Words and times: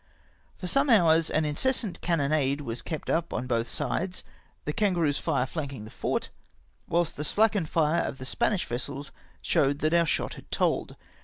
For 0.57 0.65
some 0.65 0.89
hours 0.89 1.29
an 1.29 1.45
incessant 1.45 2.01
cannonade 2.01 2.61
was 2.61 2.81
kept 2.81 3.07
up 3.07 3.31
on 3.31 3.45
both 3.45 3.67
sides, 3.69 4.23
the 4.65 4.73
Kangaroo's 4.73 5.21
lire 5.27 5.45
flanldng 5.45 5.85
the 5.85 5.91
fort, 5.91 6.29
whilst 6.89 7.17
the 7.17 7.23
slackened 7.23 7.69
lire 7.75 8.01
of 8.01 8.17
the 8.17 8.25
Spanish 8.25 8.65
vessels 8.65 9.11
showed 9.43 9.77
that 9.81 9.93
our 9.93 10.07
shot 10.07 10.33
had 10.33 10.49
told. 10.49 10.95